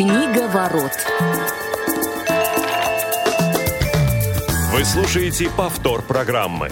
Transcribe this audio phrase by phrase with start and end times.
[0.00, 0.92] Книга ворот.
[4.72, 6.70] Вы слушаете повтор программы.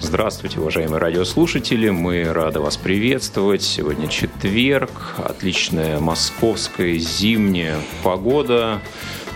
[0.00, 1.90] Здравствуйте, уважаемые радиослушатели.
[1.90, 3.60] Мы рады вас приветствовать.
[3.60, 5.16] Сегодня четверг.
[5.18, 8.80] Отличная московская зимняя погода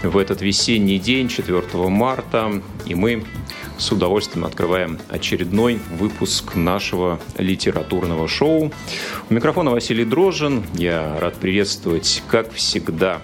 [0.02, 2.62] в этот весенний день, 4 марта.
[2.86, 3.26] И мы
[3.78, 8.72] с удовольствием открываем очередной выпуск нашего литературного шоу.
[9.28, 10.64] У микрофона Василий Дрожжин.
[10.74, 13.20] Я рад приветствовать, как всегда,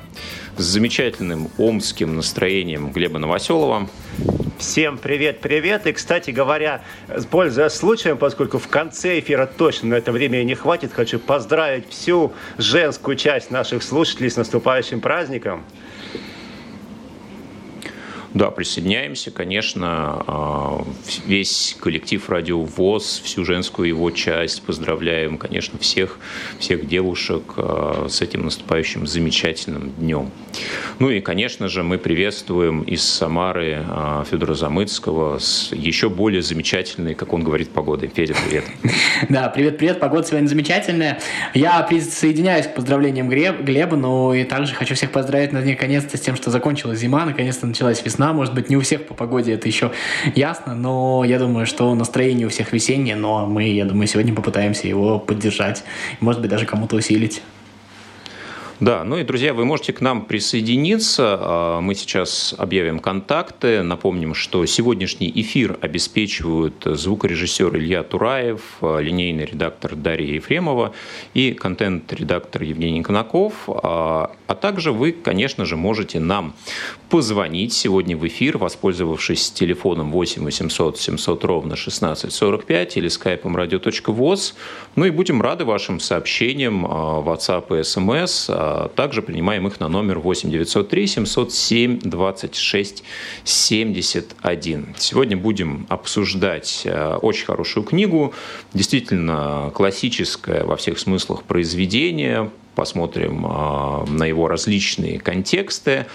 [0.56, 3.88] с замечательным омским настроением Глеба Новоселова.
[4.58, 5.86] Всем привет-привет.
[5.86, 6.82] И, кстати говоря,
[7.30, 12.32] пользуясь случаем, поскольку в конце эфира точно на это время не хватит, хочу поздравить всю
[12.58, 15.64] женскую часть наших слушателей с наступающим праздником.
[18.32, 20.84] Да, присоединяемся, конечно, а,
[21.26, 26.18] весь коллектив Радио ВОЗ, всю женскую его часть поздравляем, конечно, всех,
[26.60, 30.30] всех девушек а, с этим наступающим замечательным днем.
[31.00, 37.14] Ну и, конечно же, мы приветствуем из Самары а, Федора Замыцкого с еще более замечательной,
[37.14, 38.12] как он говорит, погодой.
[38.14, 38.64] Федя, привет.
[39.28, 41.20] Да, привет-привет, погода сегодня замечательная.
[41.52, 46.50] Я присоединяюсь к поздравлениям Глеба, но и также хочу всех поздравить наконец-то с тем, что
[46.50, 49.92] закончилась зима, наконец-то началась весна, весна, может быть, не у всех по погоде это еще
[50.34, 54.86] ясно, но я думаю, что настроение у всех весеннее, но мы, я думаю, сегодня попытаемся
[54.88, 55.84] его поддержать,
[56.20, 57.42] может быть, даже кому-то усилить.
[58.80, 61.38] Да, ну и, друзья, вы можете к нам присоединиться.
[61.38, 63.82] А, мы сейчас объявим контакты.
[63.82, 70.94] Напомним, что сегодняшний эфир обеспечивают звукорежиссер Илья Тураев, а, линейный редактор Дарья Ефремова
[71.34, 73.52] и контент-редактор Евгений Конаков.
[73.68, 76.54] А, а также вы, конечно же, можете нам
[77.10, 84.54] позвонить сегодня в эфир, воспользовавшись телефоном 8 800 700 ровно 1645 или скайпом radio.voz.
[84.94, 89.88] Ну и будем рады вашим сообщениям в WhatsApp и SMS а также принимаем их на
[89.88, 93.02] номер 8 903 707 26
[93.44, 94.94] 71.
[94.96, 98.32] Сегодня будем обсуждать э, очень хорошую книгу,
[98.72, 102.50] действительно классическое во всех смыслах произведение.
[102.76, 106.06] Посмотрим на его различные контексты.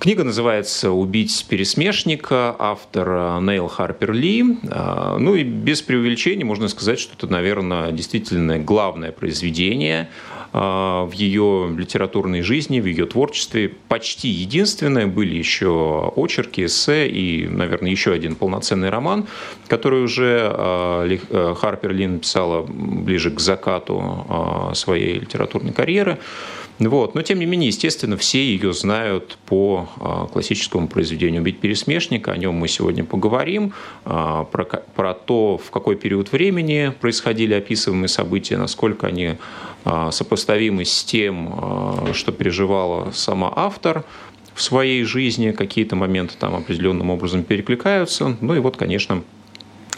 [0.00, 4.56] Книга называется «Убить пересмешника», автор Нейл Харпер Ли.
[4.62, 10.08] Э, ну и без преувеличения можно сказать, что это, наверное, действительно главное произведение–
[10.39, 15.06] а, в ее литературной жизни, в ее творчестве почти единственное.
[15.06, 19.26] Были еще очерки, эссе и, наверное, еще один полноценный роман,
[19.68, 26.18] который уже а, э, Харпер Ли написала ближе к закату а, своей литературной карьеры.
[26.78, 27.14] Вот.
[27.14, 29.86] Но, тем не менее, естественно, все ее знают по
[30.32, 32.32] классическому произведению «Убить пересмешника».
[32.32, 33.74] О нем мы сегодня поговорим.
[34.04, 41.04] Про, про то, в какой период времени происходили описываемые события, насколько они а, сопоставимы с
[41.04, 44.04] тем, а, что переживала сама автор
[44.54, 48.36] в своей жизни, какие-то моменты там определенным образом перекликаются.
[48.40, 49.22] Ну и вот, конечно,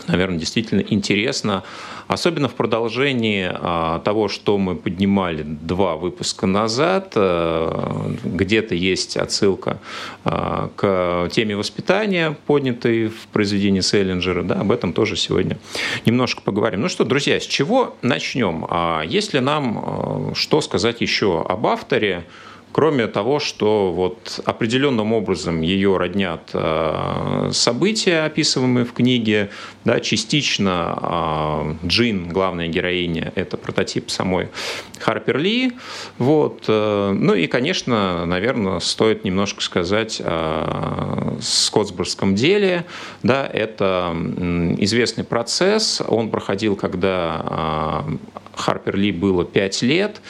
[0.08, 1.64] наверное, действительно интересно,
[2.08, 7.12] особенно в продолжении а, того, что мы поднимали два выпуска назад.
[7.16, 9.78] А, где-то есть отсылка
[10.24, 14.42] а, к теме воспитания, поднятой в произведении Селлинджера.
[14.42, 15.58] Да, об этом тоже сегодня
[16.06, 16.82] немножко поговорим.
[16.82, 18.66] Ну что, друзья, с чего начнем?
[19.06, 22.24] Если нам что сказать еще об авторе,
[22.72, 29.50] Кроме того, что вот определенным образом ее роднят э, события, описываемые в книге,
[29.84, 34.49] да, частично э, Джин, главная героиня, это прототип самой
[34.99, 35.72] Харпер Ли.
[36.16, 36.65] Вот.
[36.69, 42.87] Э, ну и, конечно, наверное, стоит немножко сказать о Скотсбургском деле.
[43.22, 44.16] Да, это
[44.78, 46.00] известный процесс.
[46.09, 48.05] Он проходил, когда
[48.54, 50.20] Харпер Ли было 5 лет,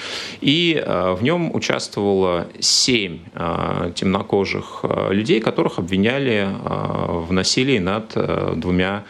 [0.41, 8.13] и э, в нем участвовало 7 э, темнокожих э, людей, которых обвиняли в насилии над
[8.59, 9.05] двумя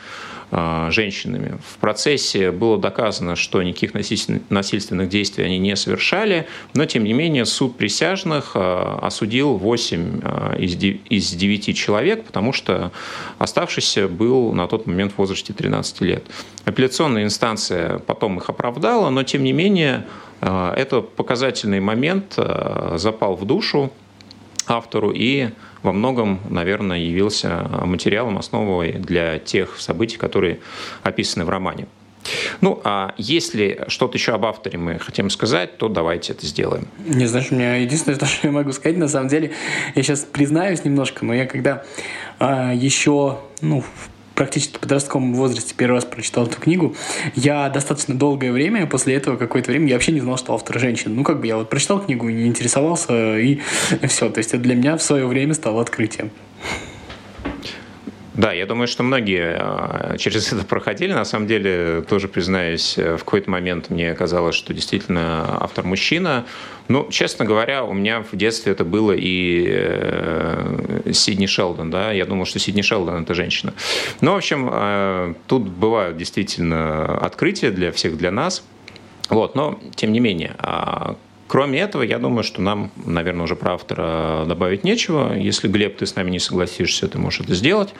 [0.90, 1.58] женщинами.
[1.66, 7.46] В процессе было доказано, что никаких насильственных действий они не совершали, но тем не менее
[7.46, 12.92] суд присяжных а, осудил 8 а, из 9 человек, потому что
[13.38, 16.24] оставшийся был на тот момент в возрасте 13 лет.
[16.66, 20.06] Апелляционная инстанция потом их оправдала, но тем не менее
[20.40, 22.36] это показательный момент
[22.96, 23.92] запал в душу
[24.66, 25.50] автору и
[25.82, 30.60] во многом, наверное, явился материалом, основой для тех событий, которые
[31.02, 31.86] описаны в романе.
[32.60, 36.86] Ну, а если что-то еще об авторе мы хотим сказать, то давайте это сделаем.
[37.04, 39.52] Не знаешь, у меня единственное, что я могу сказать, на самом деле,
[39.94, 41.84] я сейчас признаюсь немножко, но я когда
[42.38, 43.82] а, еще, ну,
[44.34, 46.94] практически в подростковом возрасте первый раз прочитал эту книгу,
[47.34, 51.14] я достаточно долгое время, после этого какое-то время, я вообще не знал, что автор женщина.
[51.14, 53.60] Ну, как бы я вот прочитал книгу, не интересовался, и
[54.08, 54.30] все.
[54.30, 56.30] То есть это для меня в свое время стало открытием.
[58.34, 61.12] Да, я думаю, что многие а, через это проходили.
[61.12, 66.46] На самом деле, тоже признаюсь, в какой-то момент мне казалось, что действительно автор мужчина.
[66.88, 72.26] Ну, честно говоря, у меня в детстве это было и э, Сидни Шелдон, да, я
[72.26, 73.72] думал, что Сидни Шелдон это женщина.
[74.20, 78.64] Ну, в общем, э, тут бывают действительно открытия для всех, для нас.
[79.28, 81.16] Вот, но тем не менее, а
[81.52, 85.34] Кроме этого, я думаю, что нам, наверное, уже про автора добавить нечего.
[85.34, 87.90] Если, Глеб, ты с нами не согласишься, ты можешь это сделать.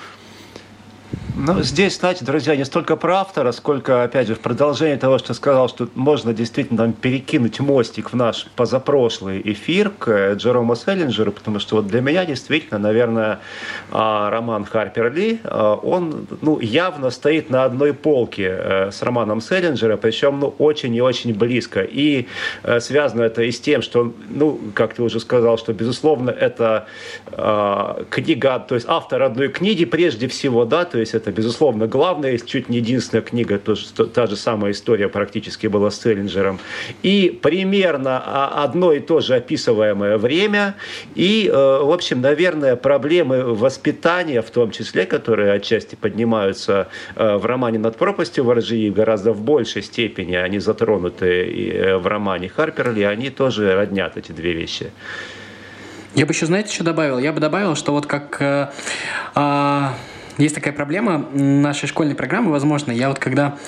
[1.34, 5.32] Ну, здесь, знаете, друзья, не столько про автора, сколько, опять же, в продолжение того, что
[5.32, 11.58] сказал, что можно действительно там, перекинуть мостик в наш позапрошлый эфир к Джерому Селлинджеру, потому
[11.58, 13.40] что вот для меня действительно, наверное,
[13.90, 19.40] а, роман Харпер Ли, а, он ну, явно стоит на одной полке э, с романом
[19.40, 21.80] Селлинджера, причем ну, очень и очень близко.
[21.80, 22.26] И
[22.62, 26.86] э, связано это и с тем, что, ну, как ты уже сказал, что, безусловно, это
[27.28, 32.38] а, книга, то есть автор одной книги прежде всего, да, то есть это, безусловно, главная,
[32.38, 36.58] чуть не единственная книга, то, что, та же самая история практически была с Селлинджером.
[37.02, 38.18] И примерно
[38.62, 40.74] одно и то же описываемое время.
[41.14, 47.46] И, э, в общем, наверное, проблемы воспитания, в том числе, которые отчасти поднимаются э, в
[47.46, 53.30] романе «Над пропастью ворожьи», гораздо в большей степени они затронуты э, в романе Харперли, они
[53.30, 54.90] тоже роднят эти две вещи.
[56.14, 57.18] Я бы еще, знаете, что добавил?
[57.18, 58.68] Я бы добавил, что вот как э,
[59.34, 59.88] э,
[60.38, 62.92] есть такая проблема нашей школьной программы, возможно.
[62.92, 63.58] Я вот когда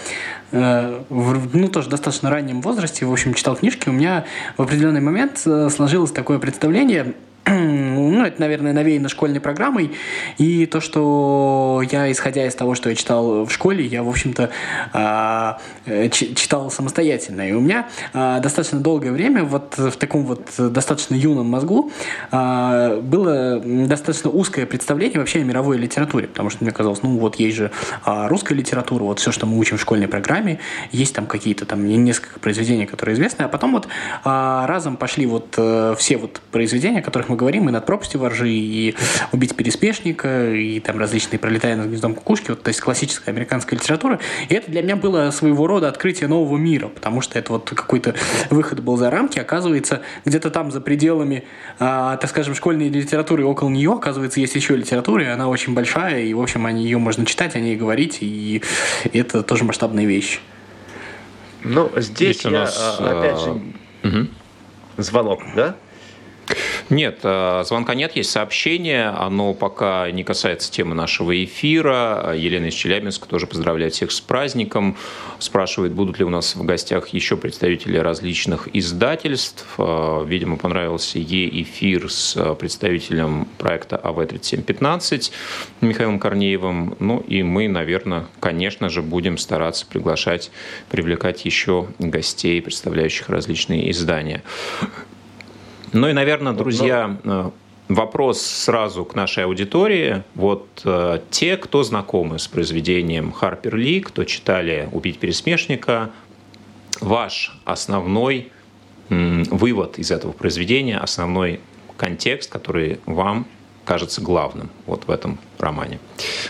[0.53, 4.25] э, в, ну, тоже достаточно раннем возрасте, в общем, читал книжки, у меня
[4.57, 7.15] в определенный момент э, сложилось такое представление
[8.11, 9.93] ну, это, наверное, навеяно школьной программой.
[10.39, 14.51] И то, что я, исходя из того, что я читал в школе, я, в общем-то,
[14.93, 17.49] а, э, читал самостоятельно.
[17.49, 21.93] И у меня а, достаточно долгое время вот в таком вот достаточно юном мозгу
[22.31, 26.27] а, было достаточно узкое представление вообще о мировой литературе.
[26.27, 27.71] Потому что мне казалось, ну, вот есть же
[28.05, 30.59] русская литература, вот все, что мы учим в школьной программе,
[30.91, 33.89] есть там какие-то там несколько произведений, которые известны, а потом вот
[34.25, 38.51] разом пошли вот э, все вот произведения, о которых мы говорим, и над пропастью воржи,
[38.51, 38.97] и
[39.31, 44.19] убить переспешника, и там различные пролетая над гнездом кукушки, вот, то есть классическая американская литература.
[44.49, 48.17] И это для меня было своего рода открытие нового мира, потому что это вот какой-то
[48.51, 51.45] выход был за рамки, оказывается, где-то там за пределами,
[51.79, 56.25] а, так скажем, школьной литературы около нее, оказывается, есть еще литература, и она очень большая,
[56.25, 58.61] и, в общем, они, ее можно читать, о ней говорить, и
[59.13, 60.41] это тоже масштабная вещь.
[61.63, 63.51] Ну, здесь Есть я, нас, опять же,
[64.03, 64.27] угу.
[64.97, 65.77] звонок, да?
[66.91, 69.09] Нет, э, звонка нет, есть сообщение.
[69.09, 72.35] Оно пока не касается темы нашего эфира.
[72.37, 74.97] Елена из Челябинска тоже поздравляет всех с праздником.
[75.39, 79.67] Спрашивает, будут ли у нас в гостях еще представители различных издательств.
[79.79, 85.31] Э, видимо, понравился ей эфир с представителем проекта АВ-3715
[85.81, 86.97] Михаилом Корнеевым.
[86.99, 90.51] Ну и мы, наверное, конечно же, будем стараться приглашать,
[90.91, 94.43] привлекать еще гостей, представляющих различные издания.
[95.95, 97.51] Ну и, наверное, друзья, э,
[97.89, 100.25] вопрос сразу к нашей аудитории.
[100.35, 106.11] Вот э, те, кто знакомы с произведением Харпер Ли, кто читали «Убить пересмешника»,
[107.01, 108.51] ваш основной
[109.09, 111.61] вывод из этого произведения, основной
[111.97, 113.47] контекст, который вам
[113.85, 116.01] кажется главным вот в этом романе.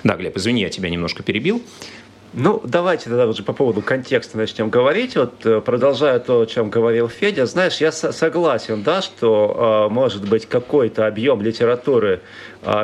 [0.05, 1.63] Да, Глеб, извини, я тебя немножко перебил.
[2.37, 5.15] Ну, давайте тогда уже по поводу контекста начнем говорить.
[5.15, 10.29] Вот э, продолжая то, о чем говорил Федя, знаешь, я согласен, да, что э, может
[10.29, 12.23] быть какой-то объем литературы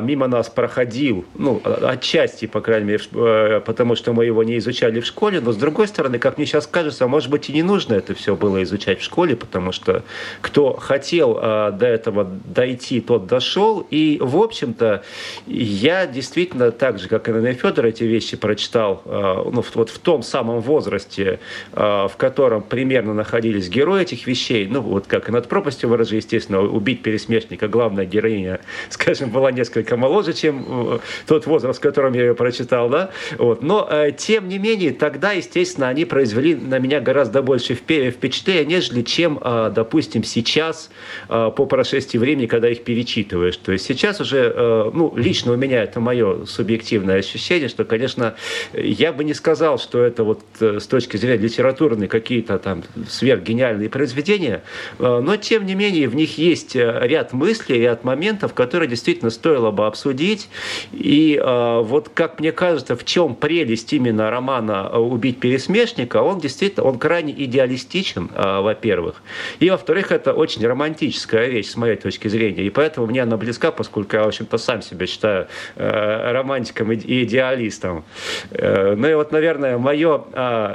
[0.02, 5.00] мимо нас проходил, ну, отчасти, по крайней мере, э, потому что мы его не изучали
[5.00, 7.94] в школе, но с другой стороны, как мне сейчас кажется, может быть и не нужно
[7.94, 10.02] это все было изучать в школе, потому что
[10.40, 15.02] кто хотел а, до этого дойти, тот дошел, и, в общем-то,
[15.46, 19.98] я действительно так же, как и Инна Федор, эти вещи прочитал а, ну, вот в
[19.98, 21.40] том самом возрасте,
[21.72, 26.60] в котором примерно находились герои этих вещей, ну, вот как и над пропастью ворожи, естественно,
[26.60, 32.12] убить пересмешника, главная героиня, скажем, была несколько несколько моложе, чем э, тот возраст, в котором
[32.14, 33.62] я ее прочитал, да, вот.
[33.62, 39.02] Но, э, тем не менее, тогда, естественно, они произвели на меня гораздо больше впечатления, нежели
[39.02, 40.90] чем, э, допустим, сейчас,
[41.28, 43.56] по прошествии времени, когда их перечитываешь.
[43.56, 48.34] То есть сейчас уже, ну, лично у меня это мое субъективное ощущение, что, конечно,
[48.72, 54.62] я бы не сказал, что это вот с точки зрения литературной какие-то там сверхгениальные произведения,
[54.98, 59.70] но, тем не менее, в них есть ряд мыслей, ряд моментов, которые действительно стоило стоило
[59.70, 60.48] бы обсудить.
[60.92, 66.98] И вот, как мне кажется, в чем прелесть именно романа «Убить пересмешника», он действительно, он
[66.98, 69.22] крайне идеалистичен, во-первых.
[69.60, 72.64] И, во-вторых, это очень романтическая вещь, с моей точки зрения.
[72.64, 78.04] И поэтому мне она близка, поскольку я, в общем-то, сам себя считаю романтиком и идеалистом.
[78.50, 80.24] Ну и вот, наверное, мое,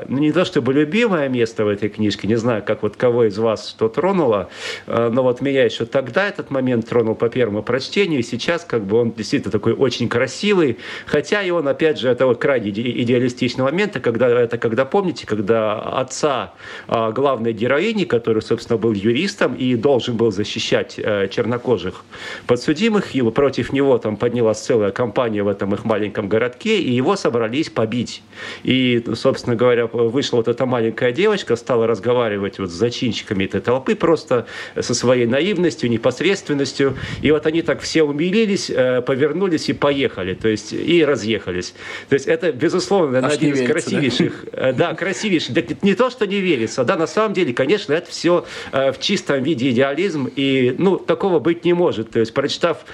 [0.08, 3.38] ну не то чтобы любимое место в этой книжке, не знаю, как вот кого из
[3.38, 4.50] вас что тронуло,
[4.88, 8.98] но вот меня еще тогда этот момент тронул по первому прочтению, и сейчас как бы
[8.98, 13.98] он действительно такой очень красивый, хотя и он, опять же, это вот крайне идеалистичный момент,
[14.01, 16.53] когда, это когда, помните, когда отца
[16.88, 22.03] а, главной героини, который, собственно, был юристом и должен был защищать э, чернокожих
[22.48, 27.15] подсудимых, его, против него там поднялась целая компания в этом их маленьком городке, и его
[27.15, 28.24] собрались побить.
[28.63, 33.96] И, собственно говоря, вышла вот эта маленькая девочка, стала разговаривать вот с зачинщиками этой толпы
[33.96, 36.98] просто со своей наивностью, непосредственностью.
[37.22, 41.74] И вот они так все умилились, э, повернулись и поехали, то есть и разъехались.
[42.09, 44.69] То есть это, безусловно, Аж один из верится, красивейших, да?
[44.69, 45.83] Э, да, красивейших.
[45.83, 49.43] не то, что не верится, да, на самом деле, конечно, это все э, в чистом
[49.43, 52.12] виде идеализм, и, ну, такого быть не может.
[52.12, 52.85] То есть, прочитав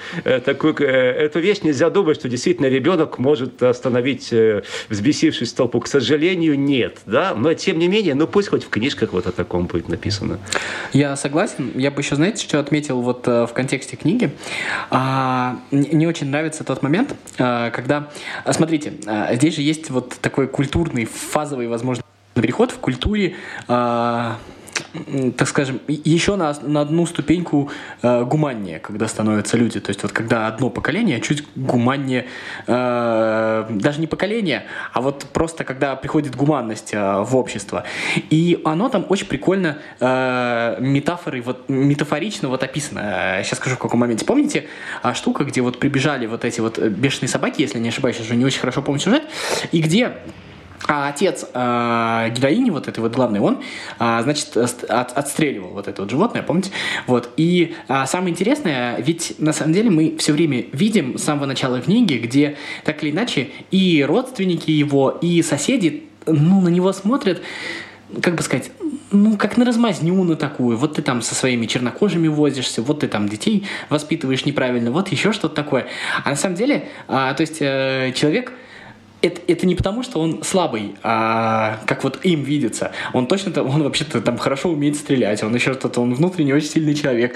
[0.45, 4.33] такую, эту вещь, нельзя думать, что действительно ребенок может остановить
[4.89, 5.79] взбесившись толпу.
[5.79, 9.31] К сожалению, нет, да, но тем не менее, ну, пусть хоть в книжках вот о
[9.31, 10.39] таком будет написано.
[10.93, 11.71] Я согласен.
[11.75, 14.31] Я бы еще, знаете, что отметил вот в контексте книги?
[14.89, 18.09] А, мне очень нравится тот момент, а, когда,
[18.43, 22.03] а, смотрите, а, здесь же есть вот такой культурный, фазовый, возможно,
[22.33, 23.35] переход в культуре
[25.37, 27.69] так скажем, еще на, на одну ступеньку
[28.01, 29.79] э, гуманнее, когда становятся люди.
[29.79, 32.27] То есть вот когда одно поколение чуть гуманнее,
[32.67, 37.83] э, даже не поколение, а вот просто когда приходит гуманность э, в общество.
[38.29, 43.41] И оно там очень прикольно э, метафорой, вот, метафорично вот описано.
[43.43, 44.25] Сейчас скажу в каком моменте.
[44.25, 44.67] Помните
[45.01, 48.45] а, штука, где вот прибежали вот эти вот бешеные собаки, если не ошибаюсь, уже не
[48.45, 49.23] очень хорошо помню сюжет,
[49.71, 50.13] и где
[50.87, 53.59] а отец э, героини, вот этой вот главной, он,
[53.99, 54.83] э, значит, от,
[55.17, 56.71] отстреливал вот это вот животное, помните?
[57.07, 57.29] Вот.
[57.37, 61.81] И э, самое интересное, ведь на самом деле мы все время видим с самого начала
[61.81, 67.41] книги, где так или иначе и родственники его, и соседи, ну, на него смотрят,
[68.21, 68.71] как бы сказать,
[69.11, 70.77] ну, как на размазню на такую.
[70.77, 75.31] Вот ты там со своими чернокожими возишься, вот ты там детей воспитываешь неправильно, вот еще
[75.31, 75.87] что-то такое.
[76.23, 78.53] А на самом деле, а, то есть э, человек
[79.21, 82.91] это, это не потому, что он слабый, а как вот им видится.
[83.13, 86.95] Он точно, он вообще-то там хорошо умеет стрелять, он еще что-то, он внутренне очень сильный
[86.95, 87.35] человек.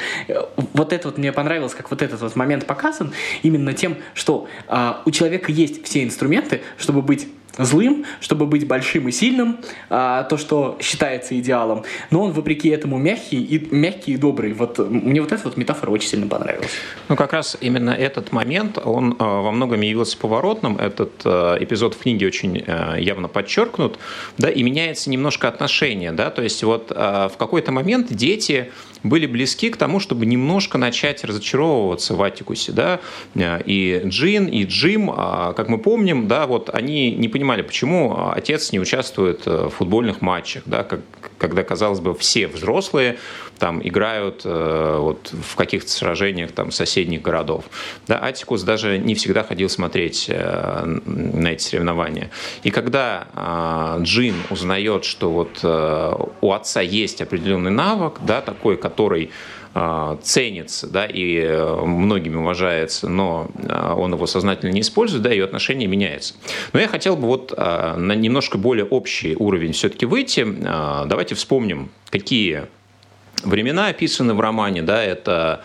[0.74, 3.14] Вот это вот мне понравилось, как вот этот вот момент показан,
[3.44, 7.28] именно тем, что а, у человека есть все инструменты, чтобы быть
[7.58, 9.58] злым, чтобы быть большим и сильным,
[9.90, 14.54] а, то, что считается идеалом, но он, вопреки этому, мягкий и, мягкий и добрый.
[14.54, 16.72] Вот мне вот эта вот метафора очень сильно понравилась.
[17.10, 20.78] Ну, как раз именно этот момент, он а, во многом явился поворотным.
[20.78, 24.00] Этот а, эпизод в книге очень а, явно подчеркнут,
[24.38, 28.72] да, и меняется немножко отношение, да, то есть вот а, в какой-то момент дети
[29.04, 33.00] были близки к тому, чтобы немножко начать разочаровываться в Атикусе, да,
[33.36, 38.72] и Джин, и Джим, а, как мы помним, да, вот они не понимали, почему отец
[38.72, 41.02] не участвует э, в футбольных матчах, да, как,
[41.38, 43.18] когда, казалось бы, все взрослые
[43.60, 47.66] там играют э, вот в каких-то сражениях там соседних городов.
[48.08, 52.32] Да, Атикус даже не всегда ходил смотреть э, на эти соревнования.
[52.64, 58.76] И когда э, Джин узнает, что вот э, у отца есть определенный навык, да, такой,
[58.76, 59.30] который
[60.24, 65.44] ценится да, и э, многими уважается, но э, он его сознательно не использует, да, ее
[65.44, 66.36] отношение меняется.
[66.72, 70.46] Но я хотел бы вот на немножко более общий уровень все-таки выйти.
[70.46, 72.68] Давайте вспомним, какие
[73.44, 75.64] времена описаны в романе, да, это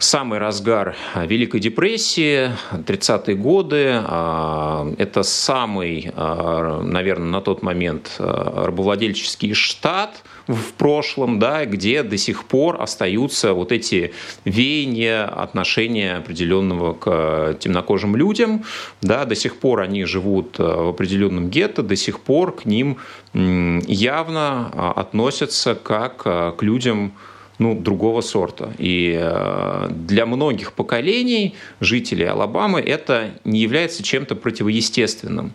[0.00, 3.92] самый разгар Великой депрессии, 30-е годы.
[3.92, 12.02] А, это самый, а, наверное, на тот момент а, рабовладельческий штат в прошлом, да, где
[12.02, 14.12] до сих пор остаются вот эти
[14.44, 18.64] веяния отношения определенного к темнокожим людям.
[19.02, 22.96] Да, до сих пор они живут в определенном гетто, до сих пор к ним
[23.34, 27.12] явно относятся как к людям,
[27.60, 28.72] ну, другого сорта.
[28.78, 35.52] И э, для многих поколений жителей Алабамы это не является чем-то противоестественным.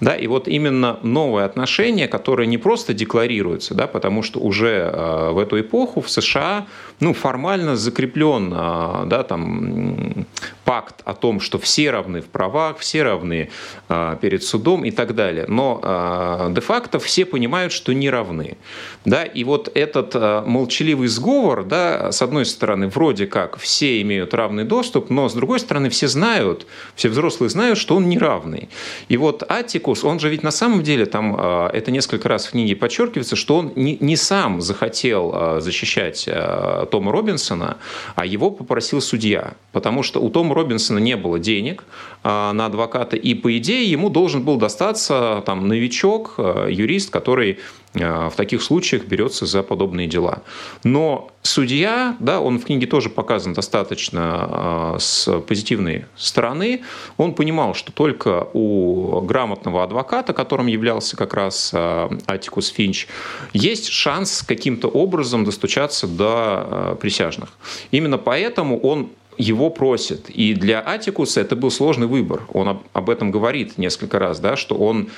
[0.00, 0.14] Да?
[0.14, 5.38] И вот именно новое отношение, которое не просто декларируется, да, потому что уже э, в
[5.38, 6.66] эту эпоху в США
[7.00, 10.26] ну, формально закреплен э, да, там,
[10.66, 13.50] пакт о том, что все равны в правах, все равны
[14.20, 15.46] перед судом и так далее.
[15.46, 18.56] Но де-факто все понимают, что не равны.
[19.04, 19.22] Да?
[19.22, 20.14] И вот этот
[20.46, 25.34] молчаливый сговор, заговор, да, с одной стороны, вроде как все имеют равный доступ, но с
[25.34, 28.68] другой стороны, все знают, все взрослые знают, что он неравный.
[29.08, 32.50] И вот Атикус, он же ведь на самом деле, там а, это несколько раз в
[32.50, 37.76] книге подчеркивается, что он не, не сам захотел а, защищать а, Тома Робинсона,
[38.16, 41.84] а его попросил судья, потому что у Тома Робинсона не было денег
[42.24, 47.58] на адвоката, и по идее ему должен был достаться там новичок, юрист, который
[47.96, 50.42] в таких случаях берется за подобные дела.
[50.84, 56.82] Но судья, да, он в книге тоже показан достаточно с позитивной стороны,
[57.16, 63.08] он понимал, что только у грамотного адвоката, которым являлся как раз Атикус Финч,
[63.52, 67.50] есть шанс каким-то образом достучаться до присяжных.
[67.90, 70.30] Именно поэтому он его просит.
[70.30, 72.42] И для Атикуса это был сложный выбор.
[72.52, 75.08] Он об этом говорит несколько раз, да, что он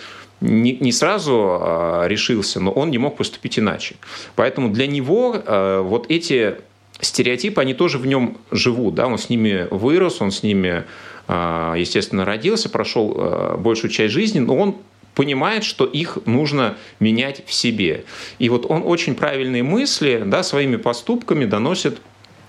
[0.40, 3.96] не, не сразу а, решился, но он не мог поступить иначе.
[4.36, 6.56] Поэтому для него а, вот эти
[7.00, 8.94] стереотипы, они тоже в нем живут.
[8.94, 9.06] Да?
[9.06, 10.84] Он с ними вырос, он с ними,
[11.26, 14.76] а, естественно, родился, прошел большую часть жизни, но он
[15.14, 18.04] понимает, что их нужно менять в себе.
[18.38, 22.00] И вот он очень правильные мысли да, своими поступками доносит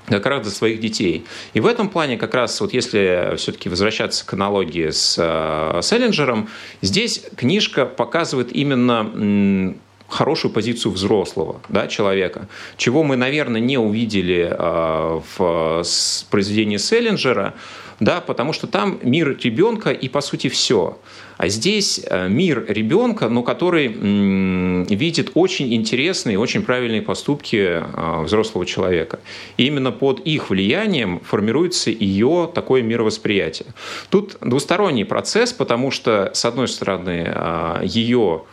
[0.09, 1.25] как раз до своих детей.
[1.53, 6.49] И в этом плане как раз, вот если все-таки возвращаться к аналогии с э, Селлинджером,
[6.81, 9.75] здесь книжка показывает именно
[10.07, 12.47] хорошую позицию взрослого да, человека,
[12.77, 15.83] чего мы, наверное, не увидели э, в
[16.29, 17.53] произведении Селлинджера,
[17.99, 20.97] да, потому что там мир ребенка и, по сути, все.
[21.37, 28.65] А здесь э, мир ребенка, но который видит очень интересные, очень правильные поступки э, взрослого
[28.65, 29.19] человека.
[29.57, 33.69] И именно под их влиянием формируется ее такое мировосприятие.
[34.09, 38.43] Тут двусторонний процесс, потому что, с одной стороны, э, ее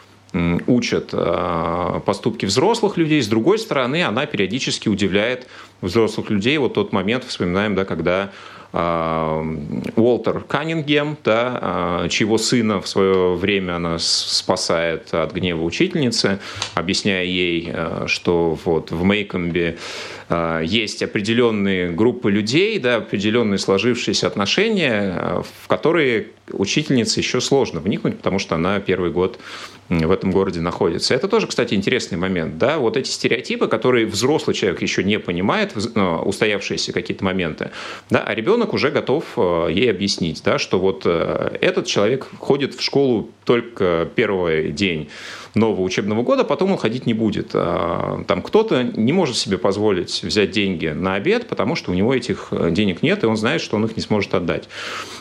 [0.67, 1.15] учат
[2.05, 5.47] поступки взрослых людей, с другой стороны, она периодически удивляет
[5.81, 6.59] взрослых людей.
[6.59, 8.33] Вот тот момент вспоминаем, да, когда
[8.73, 16.41] Уолтер Каннингем, да, а, чьего сына в свое время она спасает от гнева учительницы,
[16.75, 19.79] объясняя ей, а, что вот в Мейкомбе
[20.65, 28.41] есть определенные группы людей, да, определенные сложившиеся отношения, в которые учительнице еще сложно вникнуть, потому
[28.41, 29.39] что она первый год
[29.89, 31.15] в этом городе находится.
[31.15, 32.59] Это тоже, кстати, интересный момент.
[32.59, 32.79] Да?
[32.79, 37.71] Вот эти стереотипы, которые взрослый человек еще не понимает, устоявшиеся какие-то моменты,
[38.11, 42.75] да, а ребенок уже готов э, ей объяснить, да, что вот э, этот человек ходит
[42.75, 45.09] в школу только первый день
[45.57, 47.51] нового учебного года, потом он ходить не будет.
[47.55, 52.15] А, там кто-то не может себе позволить взять деньги на обед, потому что у него
[52.15, 54.69] этих э, денег нет, и он знает, что он их не сможет отдать.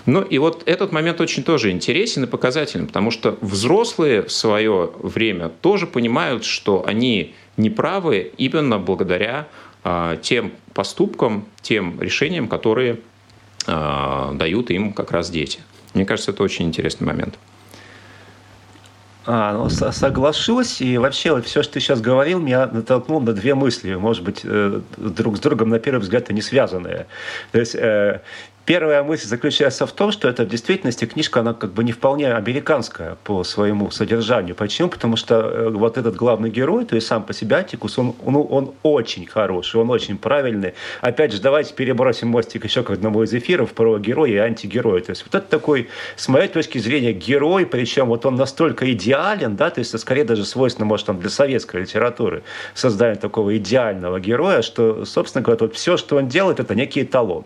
[0.05, 4.91] Ну и вот этот момент очень тоже интересен и показательный, потому что взрослые в свое
[5.01, 9.47] время тоже понимают, что они неправы именно благодаря
[9.83, 12.99] а, тем поступкам, тем решениям, которые а,
[13.65, 15.59] дают им как раз дети.
[15.93, 17.39] Мне кажется, это очень интересный момент.
[19.27, 23.55] А, ну, соглашусь, и вообще вот все, что ты сейчас говорил, меня натолкнуло на две
[23.55, 27.07] мысли, может быть, э, друг с другом на первый взгляд не связанные.
[27.51, 28.21] То есть э,
[28.65, 32.33] Первая мысль заключается в том, что это в действительности книжка, она как бы не вполне
[32.33, 34.55] американская по своему содержанию.
[34.55, 34.89] Почему?
[34.89, 38.41] Потому что э, вот этот главный герой, то есть сам по себе Атикус, он, ну,
[38.41, 40.73] он очень хороший, он очень правильный.
[41.01, 45.01] Опять же, давайте перебросим мостик еще к одному из эфиров про героя и антигероя.
[45.01, 49.55] То есть вот это такой, с моей точки зрения, герой, причем вот он настолько идеален,
[49.55, 52.41] да, то есть это скорее даже свойственно, может, там для советской литературы
[52.73, 57.45] создание такого идеального героя, что, собственно говоря, вот все, что он делает, это некий эталон.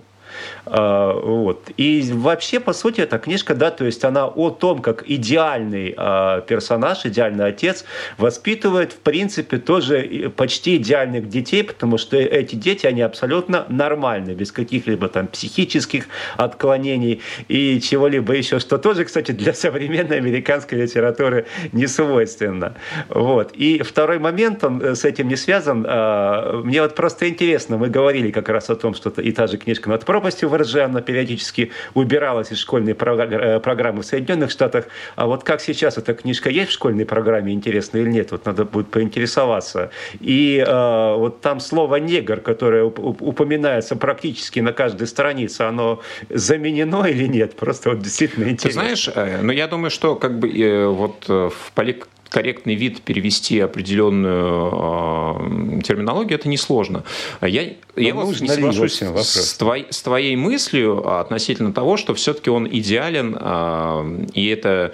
[0.66, 1.70] А, вот.
[1.78, 6.42] И вообще, по сути, эта книжка, да, то есть она о том, как идеальный а,
[6.42, 7.86] персонаж, идеальный отец
[8.18, 14.52] воспитывает, в принципе, тоже почти идеальных детей, потому что эти дети, они абсолютно нормальны, без
[14.52, 16.06] каких-либо там психических
[16.38, 22.76] отклонений и чего-либо еще, что тоже, кстати, для современной американской литературы не свойственно.
[23.10, 23.52] Вот.
[23.54, 25.86] И второй момент, он э, с этим не связан.
[25.88, 29.58] А, мне вот просто интересно, мы говорили как раз о том, что и та же
[29.58, 34.52] книжка «Над пропастью», пропастью в РЖ, она периодически убиралась из школьной э, программы в Соединенных
[34.52, 34.86] Штатах.
[35.16, 38.66] А вот как сейчас эта книжка есть в школьной программе, интересно или нет, вот надо
[38.66, 39.90] будет поинтересоваться.
[40.20, 47.28] И э, вот там слово «негр», которое упоминается практически на каждой странице, оно заменено или
[47.28, 47.56] нет?
[47.56, 48.82] Просто вот действительно интересно.
[48.82, 53.02] Ты знаешь, э, ну я думаю, что как бы э, вот в полик корректный вид
[53.02, 57.04] перевести определенную терминологию, это несложно.
[57.42, 62.68] Я, я вот не соглашусь с, твой, с твоей мыслью относительно того, что все-таки он
[62.68, 64.94] идеален, и это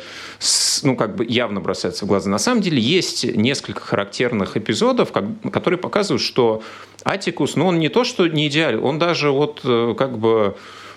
[0.83, 2.29] ну, как бы явно бросается в глаза.
[2.29, 6.63] На самом деле есть несколько характерных эпизодов, которые показывают, что
[7.03, 10.55] Атикус, ну, он не то, что не идеален, он даже вот э, как бы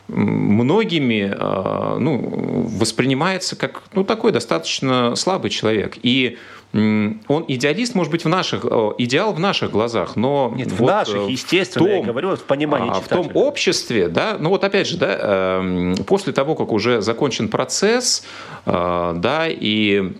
[0.09, 5.99] многими а, ну, воспринимается как ну, такой достаточно слабый человек.
[6.03, 6.38] И
[6.73, 8.66] он идеалист, может быть, в наших,
[8.99, 12.37] идеал в наших глазах, но Нет, вот в наших, э, естественно, в том, я говорю,
[12.37, 16.55] в понимании а, В том обществе, да, ну вот опять же, да, эм, после того,
[16.55, 18.23] как уже закончен процесс,
[18.66, 20.12] э, да, и,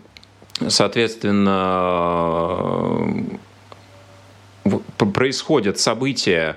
[0.69, 3.27] соответственно,
[5.13, 6.57] происходят события,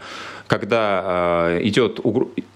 [0.51, 2.01] когда э, идет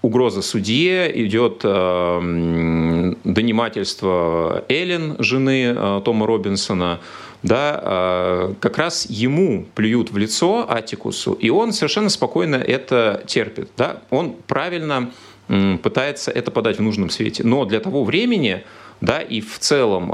[0.02, 7.00] угроза судье, идет э, донимательство Эллен, жены э, Тома Робинсона,
[7.42, 13.70] да, как раз ему плюют в лицо Атикусу, и он совершенно спокойно это терпит.
[13.76, 14.02] Да?
[14.10, 15.12] Он правильно
[15.82, 17.44] пытается это подать в нужном свете.
[17.44, 18.64] Но для того времени,
[19.00, 20.08] да, и в целом,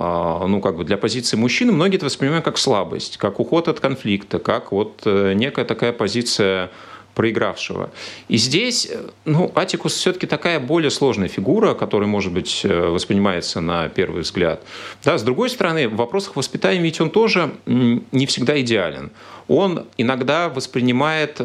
[0.51, 4.39] ну, как бы для позиции мужчины многие это воспринимают как слабость, как уход от конфликта,
[4.39, 6.71] как вот некая такая позиция
[7.15, 7.91] проигравшего.
[8.29, 13.61] И здесь, э, ну, Атикус все-таки такая более сложная фигура, которая, может быть, э, воспринимается
[13.61, 14.63] на первый взгляд.
[15.05, 19.11] Да, с другой стороны, в вопросах воспитания ведь он тоже не всегда идеален.
[19.49, 21.41] Он иногда воспринимает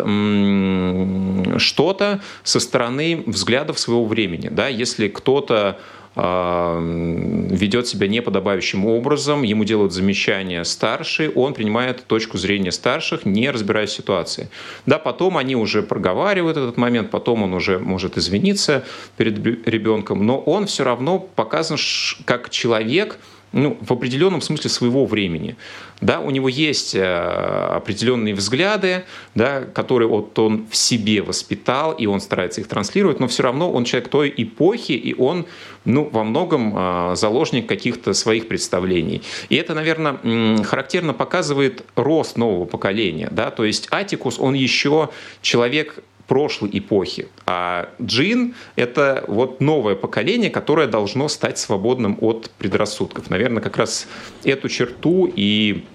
[1.59, 4.49] что-то со стороны взглядов своего времени.
[4.49, 4.67] Да?
[4.67, 5.79] Если кто-то
[6.17, 13.91] ведет себя неподобающим образом, ему делают замечания старшие, он принимает точку зрения старших, не разбираясь
[13.91, 14.49] в ситуации.
[14.87, 18.83] Да, потом они уже проговаривают этот момент, потом он уже может извиниться
[19.15, 21.77] перед ребенком, но он все равно показан
[22.25, 23.19] как человек,
[23.53, 25.55] ну, в определенном смысле своего времени.
[25.99, 29.05] Да, у него есть э, определенные взгляды,
[29.35, 33.71] да, которые вот он в себе воспитал, и он старается их транслировать, но все равно
[33.71, 35.47] он человек той эпохи, и он
[35.85, 39.23] ну, во многом э, заложник каких-то своих представлений.
[39.49, 43.29] И это, наверное, характерно показывает рост нового поколения.
[43.31, 43.49] Да?
[43.49, 45.09] То есть Атикус, он еще
[45.41, 47.29] человек прошлой эпохи.
[47.45, 53.29] А джин— это вот новое поколение, которое должно стать свободным от предрассудков.
[53.29, 54.07] Наверное, как раз
[54.43, 55.85] эту черту и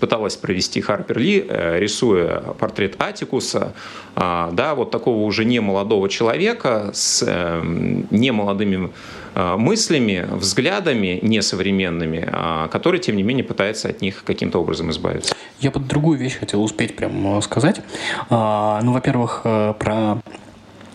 [0.00, 3.74] пыталась провести Харпер Ли, э, рисуя портрет Атикуса,
[4.14, 8.90] а, да, вот такого уже не молодого человека с эм, немолодыми
[9.34, 15.34] мыслями, взглядами несовременными, а, который, тем не менее, пытается от них каким-то образом избавиться.
[15.60, 17.80] Я под другую вещь хотел успеть прям э, сказать.
[18.30, 20.18] А, ну, во-первых, про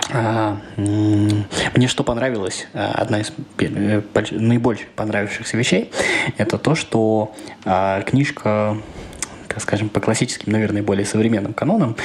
[0.07, 3.33] мне что понравилось, одна из
[4.31, 5.91] наибольших понравившихся вещей,
[6.37, 7.35] это то, что
[8.05, 8.77] книжка
[9.59, 11.95] скажем, по классическим, наверное, более современным канонам,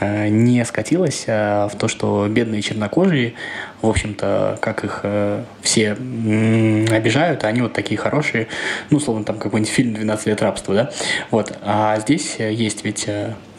[0.00, 3.34] э, не скатилась э, в то, что бедные чернокожие,
[3.82, 8.48] в общем-то, как их э, все обижают, а они вот такие хорошие,
[8.90, 10.92] ну, словно там какой-нибудь фильм «12 лет рабства», да,
[11.30, 13.08] вот, а здесь есть ведь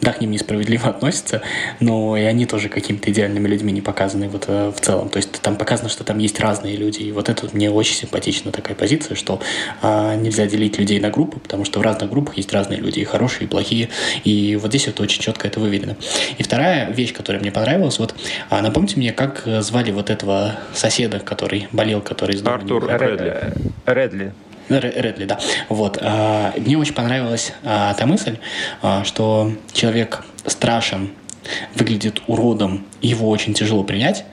[0.04, 1.42] да, к ним несправедливо относятся,
[1.80, 5.08] но и они тоже какими-то идеальными людьми не показаны вот э, в целом.
[5.08, 7.02] То есть там показано, что там есть разные люди.
[7.02, 9.40] И вот это мне очень симпатична такая позиция, что
[9.82, 13.04] а, нельзя делить людей на группы, потому что в разных группах есть разные люди, и
[13.04, 13.88] хорошие, и плохие.
[14.24, 15.96] И вот здесь вот очень четко это выведено.
[16.38, 18.14] И вторая вещь, которая мне понравилась, вот
[18.50, 23.52] а, напомните мне, как звали вот этого соседа, который болел, который из Артур Редли.
[23.86, 24.32] Редли.
[24.68, 25.38] Редли, да.
[25.68, 25.98] Вот.
[26.00, 28.38] А, мне очень понравилась а, та мысль,
[28.80, 31.10] а, что человек страшен,
[31.74, 34.24] выглядит уродом, его очень тяжело принять,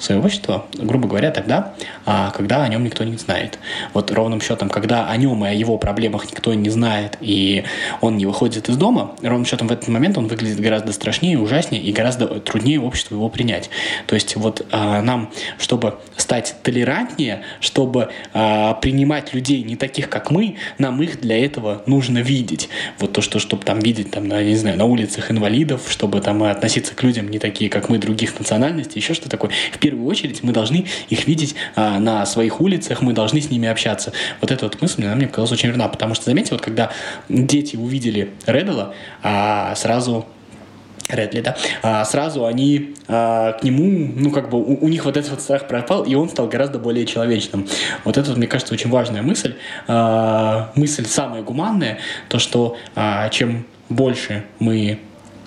[0.00, 1.74] свое общество, грубо говоря, тогда,
[2.06, 3.58] а, когда о нем никто не знает.
[3.92, 7.64] Вот ровным счетом, когда о нем и о его проблемах никто не знает, и
[8.00, 11.82] он не выходит из дома, ровным счетом в этот момент он выглядит гораздо страшнее, ужаснее
[11.82, 13.70] и гораздо труднее обществу его принять.
[14.06, 20.30] То есть вот а, нам, чтобы стать толерантнее, чтобы а, принимать людей не таких, как
[20.30, 22.68] мы, нам их для этого нужно видеть.
[22.98, 26.42] Вот то, что, чтобы там видеть, там, на, не знаю, на улицах инвалидов, чтобы там
[26.42, 29.50] относиться к людям не такие, как мы, других национальностей, еще что такое.
[29.72, 33.68] В первую очередь мы должны их видеть а, на своих улицах, мы должны с ними
[33.68, 34.12] общаться.
[34.40, 36.90] Вот эта вот мысль, она мне показалась очень верна, потому что, заметьте, вот когда
[37.28, 40.26] дети увидели Реддела, а, сразу
[41.08, 45.16] Редли, да, а, сразу они а, к нему, ну, как бы у, у них вот
[45.16, 47.66] этот вот страх пропал, и он стал гораздо более человечным.
[48.04, 49.56] Вот это, мне кажется, очень важная мысль.
[49.88, 51.98] А, мысль самая гуманная,
[52.28, 55.00] то, что а, чем больше мы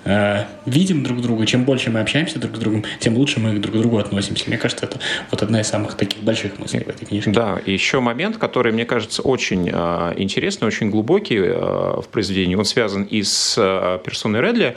[0.04, 3.74] э, видим друг друга, чем больше мы общаемся друг с другом, тем лучше мы друг
[3.74, 4.44] к другу относимся.
[4.46, 4.98] Мне кажется, это
[5.30, 7.30] вот одна из самых таких больших мыслей в этой книжке.
[7.30, 12.54] Да, и еще момент, который, мне кажется, очень э, интересный, очень глубокий э, в произведении.
[12.54, 14.76] Он связан и с э, персоной Редли.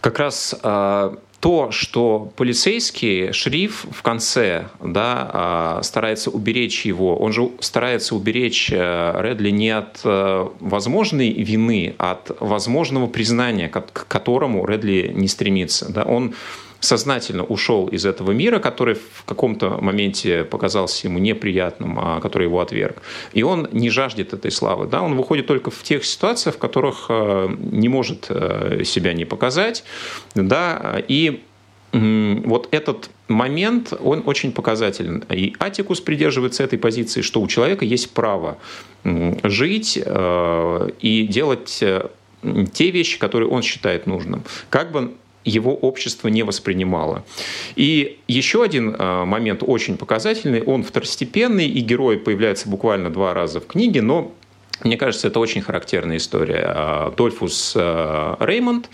[0.00, 7.32] Как раз э, то, что полицейский, шериф в конце да, а, старается уберечь его, он
[7.32, 14.06] же старается уберечь э, Редли не от э, возможной вины, а от возможного признания, к
[14.08, 15.92] которому Редли не стремится.
[15.92, 16.04] Да.
[16.04, 16.34] Он
[16.80, 22.60] сознательно ушел из этого мира, который в каком-то моменте показался ему неприятным, а который его
[22.60, 23.02] отверг.
[23.32, 24.86] И он не жаждет этой славы.
[24.86, 25.02] Да?
[25.02, 29.84] Он выходит только в тех ситуациях, в которых э, не может э, себя не показать.
[30.34, 31.02] Да?
[31.08, 31.42] И
[31.92, 35.24] вот этот момент, он очень показателен.
[35.30, 38.58] И Атикус придерживается этой позиции, что у человека есть право
[39.42, 41.82] жить э, и делать
[42.72, 44.42] те вещи, которые он считает нужным.
[44.68, 45.14] Как бы
[45.46, 47.24] его общество не воспринимало.
[47.76, 53.60] И еще один э, момент очень показательный, он второстепенный, и герой появляется буквально два раза
[53.60, 54.32] в книге, но
[54.84, 56.74] мне кажется, это очень характерная история.
[56.76, 58.90] Э, Дольфус э, Реймонд,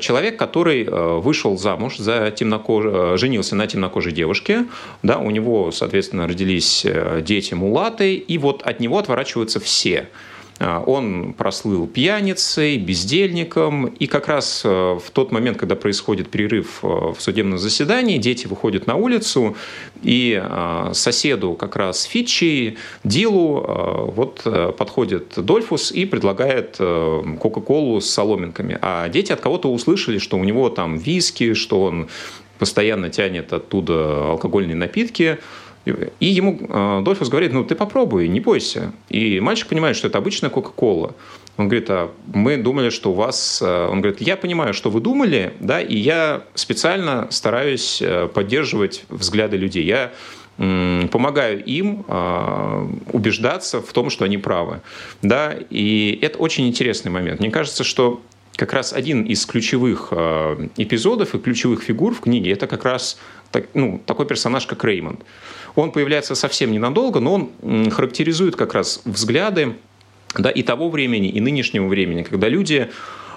[0.00, 3.18] человек, который вышел замуж за темнокож...
[3.18, 4.66] женился на темнокожей девушке,
[5.02, 6.86] да, у него, соответственно, родились
[7.22, 10.08] дети мулаты, и вот от него отворачиваются все–
[10.62, 16.86] он прослыл пьяницей, бездельником, и как раз э, в тот момент, когда происходит перерыв э,
[16.86, 19.56] в судебном заседании, дети выходят на улицу,
[20.02, 24.42] и а, соседу как раз Фитчи, Дилу, э, вот
[24.76, 28.78] подходит Дольфус и предлагает Кока-Колу с соломинками.
[28.80, 32.08] А дети от кого-то услышали, что у него там виски, что он
[32.58, 35.38] постоянно тянет оттуда алкогольные напитки,
[35.84, 38.92] и ему э, Дольфус говорит, ну ты попробуй, не бойся.
[39.08, 41.14] И мальчик понимает, что это обычная Кока-Кола.
[41.56, 43.60] Он говорит, а мы думали, что у вас...
[43.62, 49.04] Э, он говорит, я понимаю, что вы думали, да, и я специально стараюсь э, поддерживать
[49.08, 49.84] взгляды людей.
[49.84, 50.12] Я
[50.58, 52.04] помогаю им
[53.10, 54.82] убеждаться в том, что они правы.
[55.22, 55.54] Да?
[55.70, 57.40] И это очень интересный момент.
[57.40, 58.20] Мне кажется, что
[58.54, 60.12] как раз один из ключевых
[60.76, 63.18] эпизодов и ключевых фигур в книге это как раз
[63.52, 65.20] так, ну, такой персонаж, как Реймонд.
[65.74, 69.76] Он появляется совсем ненадолго, но он характеризует как раз взгляды
[70.36, 72.90] да, и того времени, и нынешнего времени, когда люди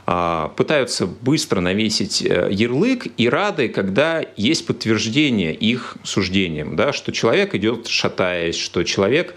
[0.08, 7.12] а, пытаются быстро навесить э, ярлык и рады, когда есть подтверждение их суждением, да, что
[7.12, 9.34] человек идет шатаясь, что человек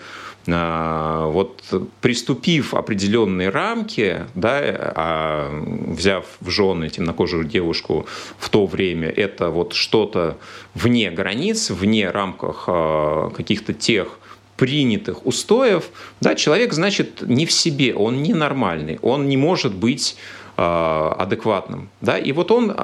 [0.46, 1.62] вот
[2.00, 8.06] приступив определенные рамки, да, а взяв в жены темнокожую девушку
[8.38, 10.38] в то время, это вот что-то
[10.74, 14.18] вне границ, вне рамках а, каких-то тех
[14.56, 20.16] принятых устоев, да, человек, значит, не в себе, он ненормальный, он не может быть
[20.56, 21.90] а, адекватным.
[22.00, 22.18] Да?
[22.18, 22.74] И вот он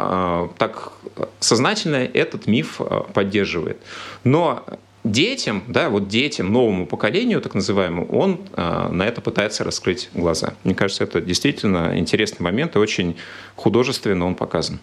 [0.58, 0.92] так
[1.40, 2.80] сознательно этот миф
[3.12, 3.78] поддерживает.
[4.22, 4.64] Но
[5.04, 10.54] детям, да, вот детям, новому поколению, так называемому, он э, на это пытается раскрыть глаза.
[10.64, 13.16] Мне кажется, это действительно интересный момент и очень
[13.54, 14.80] художественно он показан.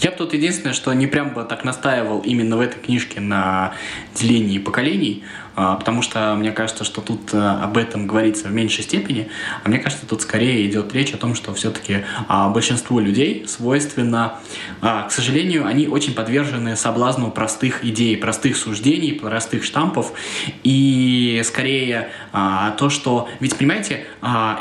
[0.00, 3.72] Я бы тут единственное, что не прям бы так настаивал именно в этой книжке на
[4.14, 9.28] делении поколений, потому что мне кажется, что тут э, об этом говорится в меньшей степени,
[9.62, 14.40] а мне кажется, тут скорее идет речь о том, что все-таки а, большинству людей свойственно,
[14.80, 20.12] а, к сожалению, они очень подвержены соблазну простых идей, простых суждений, простых штампов,
[20.62, 23.28] и скорее то, что...
[23.40, 24.04] Ведь, понимаете,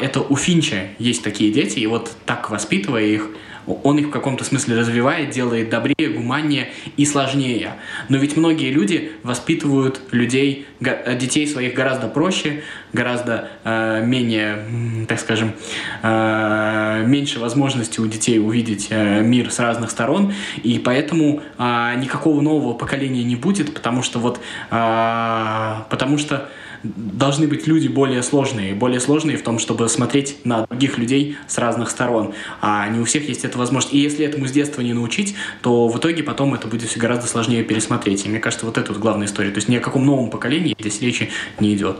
[0.01, 3.29] это у Финча есть такие дети, и вот так воспитывая их,
[3.65, 7.73] он их в каком-то смысле развивает, делает добрее, гуманнее и сложнее.
[8.09, 15.53] Но ведь многие люди воспитывают людей, детей своих гораздо проще, гораздо э, менее, так скажем,
[16.01, 22.41] э, меньше возможности у детей увидеть э, мир с разных сторон, и поэтому э, никакого
[22.41, 24.39] нового поколения не будет, потому что вот,
[24.71, 26.49] э, потому что
[26.83, 28.73] должны быть люди более сложные.
[28.73, 32.33] Более сложные в том, чтобы смотреть на других людей с разных сторон.
[32.61, 33.93] А не у всех есть эта возможность.
[33.93, 37.27] И если этому с детства не научить, то в итоге потом это будет все гораздо
[37.27, 38.25] сложнее пересмотреть.
[38.25, 39.51] И мне кажется, вот это вот главная история.
[39.51, 41.97] То есть ни о каком новом поколении здесь речи не идет.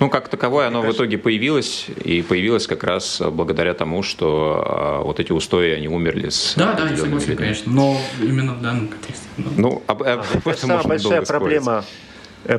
[0.00, 5.02] Ну, как таковое оно в итоге появилось, и появилось как раз благодаря тому, что а,
[5.02, 8.88] вот эти устои, они умерли с Да, да, я согласен, конечно, но именно в данном
[8.88, 9.24] контексте.
[9.36, 12.11] Ну, об, об, об этом самая большая проблема спорить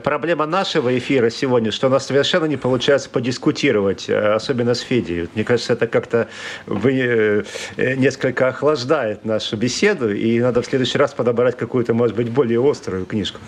[0.03, 5.29] проблема нашего эфира сегодня, что у нас совершенно не получается подискутировать, э, особенно с Федей.
[5.35, 6.27] Мне кажется, это как-то
[6.67, 7.43] э,
[7.77, 13.05] несколько охлаждает нашу беседу, и надо в следующий раз подобрать какую-то, может быть, более острую
[13.05, 13.39] книжку.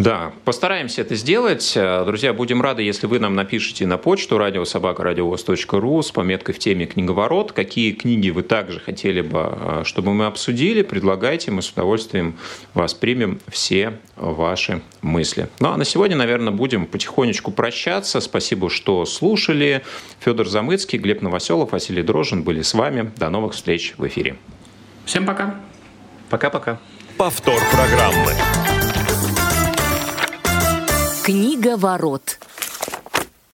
[0.00, 1.74] Да, постараемся это сделать.
[1.74, 7.52] Друзья, будем рады, если вы нам напишите на почту радиособакарадиовоз.ру с пометкой в теме «Книговорот».
[7.52, 12.38] Какие книги вы также хотели бы, а, чтобы мы обсудили, предлагайте, мы с удовольствием
[12.72, 15.50] воспримем все ваши мысли.
[15.58, 18.22] Ну а на сегодня, наверное, будем потихонечку прощаться.
[18.22, 19.82] Спасибо, что слушали.
[20.20, 23.12] Федор Замыцкий, Глеб Новоселов, Василий Дрожин были с вами.
[23.18, 24.38] До новых встреч в эфире.
[25.04, 25.56] Всем пока.
[26.30, 26.78] Пока-пока.
[27.18, 28.32] Повтор программы.
[31.22, 32.38] Книга ворот.